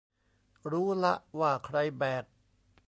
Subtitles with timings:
[0.71, 2.23] รู้ละว่าใครแบก